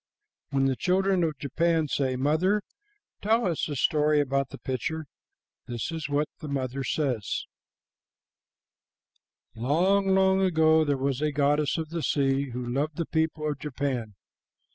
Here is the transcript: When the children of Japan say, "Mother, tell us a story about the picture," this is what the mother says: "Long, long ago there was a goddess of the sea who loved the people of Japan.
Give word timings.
When 0.49 0.65
the 0.65 0.75
children 0.75 1.23
of 1.23 1.37
Japan 1.37 1.87
say, 1.87 2.15
"Mother, 2.15 2.63
tell 3.21 3.45
us 3.45 3.69
a 3.69 3.75
story 3.75 4.19
about 4.19 4.49
the 4.49 4.57
picture," 4.57 5.05
this 5.67 5.91
is 5.91 6.09
what 6.09 6.27
the 6.39 6.47
mother 6.47 6.83
says: 6.83 7.45
"Long, 9.53 10.07
long 10.07 10.41
ago 10.41 10.83
there 10.83 10.97
was 10.97 11.21
a 11.21 11.31
goddess 11.31 11.77
of 11.77 11.89
the 11.89 12.01
sea 12.01 12.49
who 12.49 12.65
loved 12.67 12.95
the 12.95 13.05
people 13.05 13.47
of 13.47 13.59
Japan. 13.59 14.15